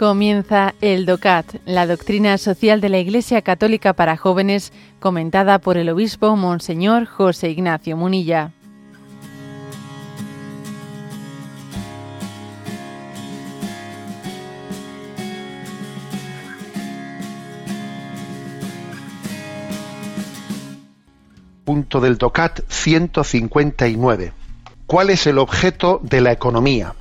Comienza 0.00 0.74
el 0.80 1.04
DOCAT, 1.04 1.56
la 1.66 1.86
doctrina 1.86 2.38
social 2.38 2.80
de 2.80 2.88
la 2.88 2.98
Iglesia 3.00 3.42
Católica 3.42 3.92
para 3.92 4.16
jóvenes, 4.16 4.72
comentada 4.98 5.58
por 5.58 5.76
el 5.76 5.90
obispo 5.90 6.36
Monseñor 6.36 7.04
José 7.04 7.50
Ignacio 7.50 7.98
Munilla. 7.98 8.50
Punto 21.66 22.00
del 22.00 22.16
DOCAT 22.16 22.60
159. 22.68 24.32
¿Cuál 24.86 25.10
es 25.10 25.26
el 25.26 25.36
objeto 25.36 26.00
de 26.02 26.22
la 26.22 26.32
economía? 26.32 26.94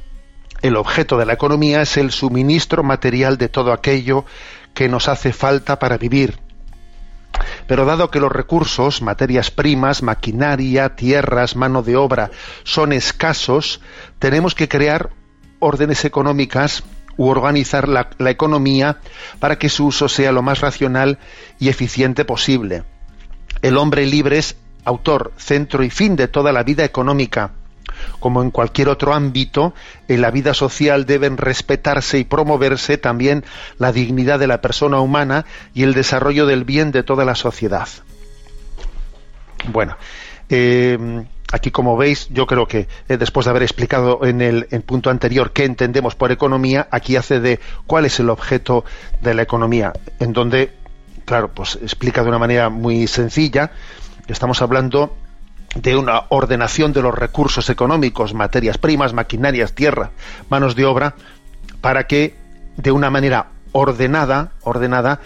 El 0.61 0.75
objeto 0.75 1.17
de 1.17 1.25
la 1.25 1.33
economía 1.33 1.81
es 1.81 1.97
el 1.97 2.11
suministro 2.11 2.83
material 2.83 3.37
de 3.37 3.49
todo 3.49 3.71
aquello 3.71 4.25
que 4.73 4.89
nos 4.89 5.07
hace 5.07 5.33
falta 5.33 5.79
para 5.79 5.97
vivir. 5.97 6.39
Pero 7.67 7.85
dado 7.85 8.11
que 8.11 8.19
los 8.19 8.31
recursos, 8.31 9.01
materias 9.01 9.51
primas, 9.51 10.03
maquinaria, 10.03 10.95
tierras, 10.95 11.55
mano 11.55 11.83
de 11.83 11.95
obra, 11.95 12.31
son 12.63 12.91
escasos, 12.91 13.81
tenemos 14.17 14.55
que 14.55 14.67
crear 14.67 15.11
órdenes 15.59 16.03
económicas 16.03 16.83
u 17.15 17.27
organizar 17.27 17.87
la, 17.87 18.09
economía 18.29 18.97
para 19.39 19.57
que 19.57 19.69
su 19.69 19.87
uso 19.87 20.09
sea 20.09 20.31
lo 20.31 20.41
más 20.41 20.61
racional 20.61 21.19
y 21.59 21.69
eficiente 21.69 22.25
posible. 22.25 22.83
El 23.61 23.77
hombre 23.77 24.05
libre 24.05 24.37
es 24.37 24.55
autor, 24.85 25.33
centro 25.37 25.83
y 25.83 25.89
fin 25.89 26.15
de 26.15 26.27
toda 26.27 26.51
la 26.51 26.63
vida 26.63 26.85
económica 26.85 27.51
como 28.19 28.41
en 28.41 28.51
cualquier 28.51 28.89
otro 28.89 29.13
ámbito, 29.13 29.73
en 30.07 30.21
la 30.21 30.31
vida 30.31 30.53
social 30.53 31.05
deben 31.05 31.37
respetarse 31.37 32.19
y 32.19 32.23
promoverse 32.23 32.97
también 32.97 33.43
la 33.77 33.91
dignidad 33.91 34.39
de 34.39 34.47
la 34.47 34.61
persona 34.61 34.99
humana 34.99 35.45
y 35.73 35.83
el 35.83 35.93
desarrollo 35.93 36.45
del 36.45 36.63
bien 36.63 36.91
de 36.91 37.03
toda 37.03 37.25
la 37.25 37.35
sociedad. 37.35 37.87
Bueno, 39.67 39.97
eh, 40.49 41.25
aquí 41.51 41.71
como 41.71 41.97
veis, 41.97 42.27
yo 42.29 42.45
creo 42.47 42.67
que 42.67 42.87
eh, 43.07 43.17
después 43.17 43.45
de 43.45 43.51
haber 43.51 43.63
explicado 43.63 44.25
en 44.25 44.41
el 44.41 44.65
punto 44.85 45.09
anterior 45.09 45.51
qué 45.51 45.65
entendemos 45.65 46.15
por 46.15 46.31
economía, 46.31 46.87
aquí 46.91 47.15
hace 47.15 47.39
de 47.39 47.59
cuál 47.87 48.05
es 48.05 48.19
el 48.19 48.29
objeto 48.29 48.85
de 49.21 49.33
la 49.33 49.41
economía, 49.41 49.93
en 50.19 50.33
donde, 50.33 50.71
claro, 51.25 51.49
pues 51.53 51.77
explica 51.81 52.23
de 52.23 52.29
una 52.29 52.39
manera 52.39 52.69
muy 52.69 53.07
sencilla, 53.07 53.71
estamos 54.27 54.61
hablando 54.61 55.15
de 55.75 55.95
una 55.95 56.23
ordenación 56.29 56.93
de 56.93 57.01
los 57.01 57.13
recursos 57.13 57.69
económicos, 57.69 58.33
materias 58.33 58.77
primas, 58.77 59.13
maquinarias, 59.13 59.73
tierra, 59.73 60.11
manos 60.49 60.75
de 60.75 60.85
obra, 60.85 61.15
para 61.81 62.07
que 62.07 62.35
de 62.77 62.91
una 62.91 63.09
manera 63.09 63.47
ordenada, 63.71 64.51
ordenada, 64.61 65.19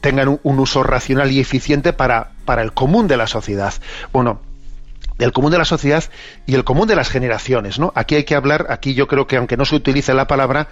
tengan 0.00 0.38
un, 0.42 0.58
uso 0.58 0.82
racional 0.82 1.32
y 1.32 1.40
eficiente 1.40 1.92
para, 1.92 2.32
para 2.44 2.62
el 2.62 2.72
común 2.72 3.08
de 3.08 3.16
la 3.16 3.26
sociedad. 3.26 3.74
Bueno, 4.12 4.40
del 5.18 5.32
común 5.32 5.50
de 5.50 5.58
la 5.58 5.64
sociedad 5.64 6.04
y 6.46 6.54
el 6.54 6.62
común 6.62 6.86
de 6.86 6.94
las 6.94 7.08
generaciones, 7.08 7.80
¿no? 7.80 7.92
Aquí 7.96 8.14
hay 8.14 8.24
que 8.24 8.36
hablar, 8.36 8.66
aquí 8.70 8.94
yo 8.94 9.08
creo 9.08 9.26
que 9.26 9.36
aunque 9.36 9.56
no 9.56 9.64
se 9.64 9.74
utilice 9.74 10.14
la 10.14 10.28
palabra, 10.28 10.68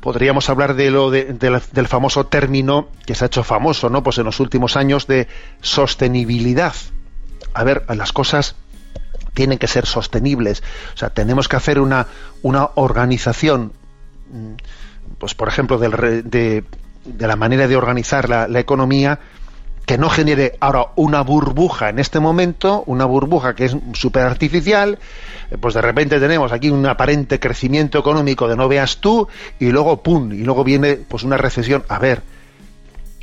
podríamos 0.00 0.48
hablar 0.48 0.74
de 0.74 0.90
lo 0.90 1.10
del 1.10 1.88
famoso 1.88 2.26
término 2.26 2.88
que 3.04 3.14
se 3.14 3.24
ha 3.24 3.26
hecho 3.26 3.44
famoso, 3.44 3.90
¿no? 3.90 4.02
Pues 4.02 4.16
en 4.16 4.24
los 4.24 4.40
últimos 4.40 4.76
años 4.78 5.06
de 5.06 5.28
sostenibilidad 5.60 6.74
a 7.56 7.64
ver, 7.64 7.84
las 7.88 8.12
cosas 8.12 8.54
tienen 9.32 9.58
que 9.58 9.66
ser 9.66 9.86
sostenibles. 9.86 10.62
O 10.94 10.96
sea, 10.96 11.10
tenemos 11.10 11.48
que 11.48 11.56
hacer 11.56 11.80
una, 11.80 12.06
una 12.42 12.70
organización, 12.74 13.72
mm, 14.30 14.52
pues 15.18 15.34
por 15.34 15.48
ejemplo, 15.48 15.78
de, 15.78 16.22
de, 16.22 17.26
la 17.26 17.36
manera 17.36 17.66
de 17.68 17.76
organizar 17.76 18.28
la, 18.28 18.58
economía 18.58 19.20
que 19.86 19.98
no 19.98 20.10
genere 20.10 20.56
ahora 20.58 20.86
una 20.96 21.22
burbuja 21.22 21.90
en 21.90 21.98
este 21.98 22.18
momento, 22.18 22.82
una 22.86 23.04
burbuja 23.04 23.54
que 23.54 23.66
es 23.66 23.76
súper 23.92 24.22
artificial, 24.22 24.98
eh, 25.50 25.56
pues 25.60 25.74
de 25.74 25.80
repente 25.80 26.18
tenemos 26.18 26.50
aquí 26.50 26.70
un 26.70 26.84
aparente 26.86 27.38
crecimiento 27.38 27.98
económico 27.98 28.48
de 28.48 28.56
no 28.56 28.68
veas 28.68 28.98
tú, 28.98 29.28
y 29.60 29.70
luego 29.70 30.02
pum, 30.02 30.32
y 30.32 30.42
luego 30.42 30.64
viene 30.64 30.96
pues 30.96 31.22
una 31.22 31.36
recesión. 31.36 31.84
A 31.88 31.98
ver, 31.98 32.22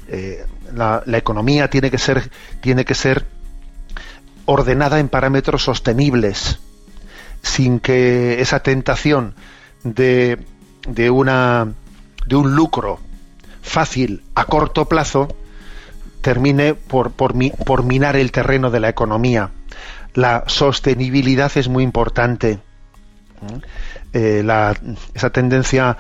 eh, 0.07 0.45
la, 0.73 1.03
la, 1.05 1.17
economía 1.17 1.69
tiene 1.69 1.91
que 1.91 1.97
ser, 1.97 2.29
tiene 2.61 2.85
que 2.85 2.95
ser 2.95 3.25
ordenada 4.45 4.99
en 4.99 5.09
parámetros 5.09 5.63
sostenibles, 5.63 6.59
sin 7.41 7.79
que 7.79 8.41
esa 8.41 8.61
tentación 8.61 9.35
de, 9.83 10.39
de, 10.87 11.09
una, 11.09 11.73
de 12.25 12.35
un 12.35 12.55
lucro 12.55 12.99
fácil 13.61 14.23
a 14.35 14.45
corto 14.45 14.85
plazo 14.85 15.27
termine 16.21 16.73
por, 16.73 17.11
por, 17.11 17.33
por 17.65 17.83
minar 17.83 18.15
el 18.15 18.31
terreno 18.31 18.71
de 18.71 18.79
la 18.79 18.89
economía. 18.89 19.51
La 20.13 20.43
sostenibilidad 20.47 21.51
es 21.55 21.67
muy 21.67 21.83
importante. 21.83 22.59
Eh, 24.13 24.45
esa 25.13 25.29
tendencia 25.31 25.97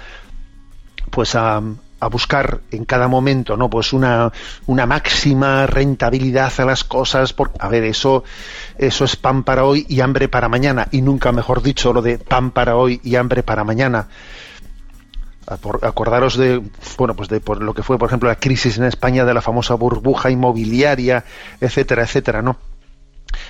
pues 1.09 1.35
a, 1.35 1.61
a 2.03 2.09
buscar 2.09 2.59
en 2.71 2.83
cada 2.83 3.07
momento, 3.07 3.55
¿no? 3.55 3.69
Pues 3.69 3.93
una, 3.93 4.31
una 4.65 4.85
máxima 4.85 5.65
rentabilidad 5.67 6.51
a 6.57 6.65
las 6.65 6.83
cosas. 6.83 7.31
Por, 7.31 7.51
a 7.59 7.69
ver, 7.69 7.85
eso, 7.85 8.25
eso 8.77 9.05
es 9.05 9.15
pan 9.15 9.43
para 9.43 9.63
hoy 9.63 9.85
y 9.87 10.01
hambre 10.01 10.27
para 10.27 10.49
mañana. 10.49 10.87
Y 10.91 11.01
nunca 11.01 11.31
mejor 11.31 11.61
dicho 11.61 11.93
lo 11.93 12.01
de 12.01 12.17
pan 12.17 12.51
para 12.51 12.75
hoy 12.75 12.99
y 13.03 13.15
hambre 13.15 13.41
para 13.41 13.63
mañana. 13.63 14.09
Acordaros 15.47 16.37
de, 16.37 16.61
bueno, 16.97 17.15
pues 17.15 17.29
de 17.29 17.39
por 17.39 17.61
lo 17.61 17.73
que 17.73 17.83
fue, 17.83 17.97
por 17.97 18.09
ejemplo, 18.09 18.27
la 18.27 18.35
crisis 18.35 18.77
en 18.77 18.83
España 18.83 19.23
de 19.23 19.33
la 19.33 19.41
famosa 19.41 19.75
burbuja 19.75 20.29
inmobiliaria, 20.29 21.23
etcétera, 21.61 22.03
etcétera, 22.03 22.41
¿no? 22.41 22.57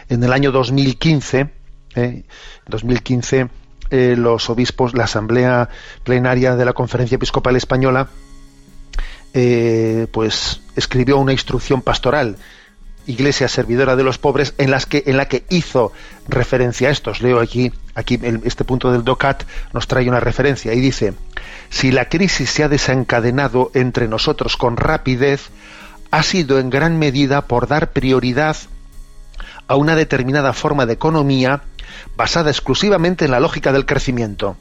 En 0.10 0.24
el 0.24 0.32
año 0.32 0.52
2015, 0.52 1.50
¿eh? 1.96 2.24
2015, 2.68 3.50
eh, 3.90 4.16
los 4.18 4.50
obispos, 4.50 4.96
la 4.96 5.04
asamblea 5.04 5.70
plenaria 6.04 6.56
de 6.56 6.66
la 6.66 6.74
Conferencia 6.74 7.16
Episcopal 7.16 7.56
Española, 7.56 8.08
eh, 9.34 10.08
pues 10.12 10.62
escribió 10.76 11.18
una 11.18 11.32
instrucción 11.32 11.82
pastoral 11.82 12.38
iglesia 13.06 13.48
servidora 13.48 13.96
de 13.96 14.04
los 14.04 14.18
pobres 14.18 14.54
en 14.58 14.72
las 14.72 14.86
que 14.86 15.04
en 15.08 15.18
la 15.18 15.28
que 15.28 15.44
hizo 15.50 15.92
referencia 16.28 16.88
a 16.88 16.92
estos 16.92 17.22
leo 17.22 17.40
aquí 17.40 17.74
aquí 17.96 18.20
este 18.46 18.64
punto 18.64 18.92
del 18.92 19.04
docat 19.04 19.44
nos 19.74 19.88
trae 19.88 20.08
una 20.08 20.20
referencia 20.20 20.74
y 20.74 20.80
dice 20.80 21.14
si 21.70 21.92
la 21.92 22.08
crisis 22.10 22.50
se 22.50 22.64
ha 22.64 22.70
desencadenado 22.70 23.72
entre 23.74 24.08
nosotros 24.08 24.56
con 24.56 24.78
rapidez 24.78 25.50
ha 26.12 26.24
sido 26.24 26.60
en 26.60 26.70
gran 26.70 26.98
medida 26.98 27.48
por 27.48 27.68
dar 27.68 27.92
prioridad 27.92 28.56
a 29.68 29.76
una 29.76 29.96
determinada 29.96 30.54
forma 30.54 30.86
de 30.86 30.94
economía 30.94 31.64
basada 32.16 32.52
exclusivamente 32.52 33.26
en 33.26 33.32
la 33.32 33.40
lógica 33.40 33.74
del 33.74 33.86
crecimiento 33.86 34.56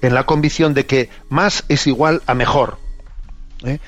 en 0.00 0.14
la 0.14 0.24
convicción 0.24 0.72
de 0.72 0.86
que 0.86 1.10
más 1.28 1.64
es 1.68 1.86
igual 1.86 2.22
a 2.26 2.34
mejor 2.34 2.85
¿eh? 3.64 3.78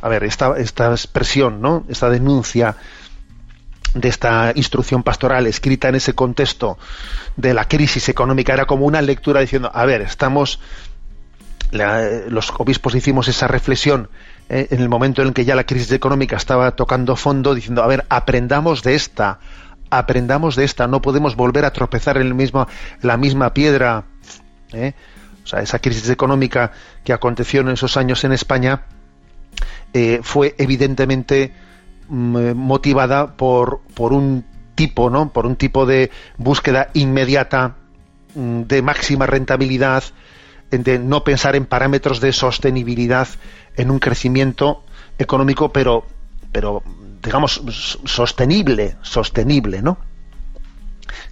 A 0.00 0.08
ver, 0.08 0.24
esta, 0.24 0.54
expresión, 0.58 1.60
¿no? 1.60 1.84
esta 1.88 2.08
denuncia 2.08 2.76
de 3.94 4.08
esta 4.08 4.52
instrucción 4.54 5.02
pastoral 5.02 5.46
escrita 5.46 5.88
en 5.88 5.96
ese 5.96 6.14
contexto 6.14 6.78
de 7.36 7.54
la 7.54 7.66
crisis 7.66 8.08
económica 8.08 8.52
era 8.52 8.66
como 8.66 8.86
una 8.86 9.02
lectura 9.02 9.40
diciendo, 9.40 9.70
a 9.72 9.84
ver, 9.86 10.02
estamos, 10.02 10.60
los 11.72 12.52
obispos 12.58 12.94
hicimos 12.94 13.28
esa 13.28 13.48
reflexión 13.48 14.10
¿eh? 14.48 14.68
en 14.70 14.80
el 14.80 14.88
momento 14.88 15.22
en 15.22 15.28
el 15.28 15.34
que 15.34 15.44
ya 15.44 15.54
la 15.54 15.64
crisis 15.64 15.92
económica 15.92 16.36
estaba 16.36 16.76
tocando 16.76 17.16
fondo, 17.16 17.54
diciendo, 17.54 17.82
a 17.82 17.86
ver, 17.86 18.04
aprendamos 18.08 18.82
de 18.82 18.94
esta, 18.94 19.40
aprendamos 19.90 20.54
de 20.56 20.64
esta, 20.64 20.86
no 20.86 21.00
podemos 21.00 21.34
volver 21.34 21.64
a 21.64 21.72
tropezar 21.72 22.18
en 22.18 22.36
la 23.02 23.16
misma 23.16 23.54
piedra. 23.54 24.04
¿eh? 24.72 24.92
O 25.44 25.46
sea, 25.46 25.60
esa 25.60 25.78
crisis 25.78 26.10
económica 26.10 26.72
que 27.04 27.14
aconteció 27.14 27.62
en 27.62 27.70
esos 27.70 27.96
años 27.96 28.22
en 28.24 28.32
España, 28.32 28.82
eh, 29.92 30.20
fue 30.22 30.54
evidentemente 30.58 31.52
mm, 32.08 32.52
motivada 32.54 33.36
por, 33.36 33.80
por 33.94 34.12
un 34.12 34.44
tipo, 34.74 35.10
¿no? 35.10 35.32
Por 35.32 35.46
un 35.46 35.56
tipo 35.56 35.86
de 35.86 36.10
búsqueda 36.36 36.90
inmediata 36.94 37.76
mm, 38.34 38.62
de 38.62 38.82
máxima 38.82 39.26
rentabilidad, 39.26 40.04
de 40.70 40.98
no 40.98 41.24
pensar 41.24 41.56
en 41.56 41.64
parámetros 41.64 42.20
de 42.20 42.32
sostenibilidad, 42.32 43.28
en 43.76 43.90
un 43.90 43.98
crecimiento 43.98 44.84
económico, 45.18 45.72
pero, 45.72 46.04
pero 46.52 46.82
digamos, 47.22 47.62
sostenible, 48.04 48.96
sostenible, 49.02 49.82
¿no? 49.82 49.98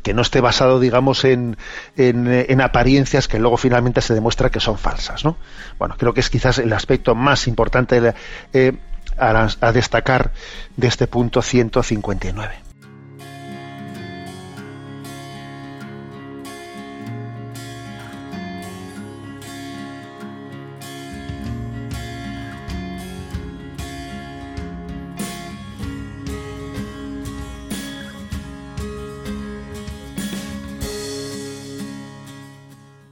Que 0.02 0.14
no 0.14 0.22
esté 0.22 0.40
basado, 0.40 0.80
digamos, 0.80 1.24
en, 1.24 1.56
en, 1.96 2.60
apariencias 2.60 3.28
que 3.28 3.38
luego 3.38 3.56
finalmente 3.56 4.00
se 4.00 4.14
demuestra 4.14 4.50
que 4.50 4.60
son 4.60 4.78
falsas, 4.78 5.24
¿no? 5.24 5.36
Bueno, 5.78 5.96
creo 5.98 6.14
que 6.14 6.20
es 6.20 6.30
quizás 6.30 6.58
el 6.58 6.72
aspecto 6.72 7.14
más 7.14 7.46
importante 7.46 8.14
eh, 8.52 8.72
a, 9.18 9.48
a 9.60 9.72
destacar 9.72 10.32
de 10.76 10.88
este 10.88 11.06
punto 11.06 11.42
159. 11.42 12.65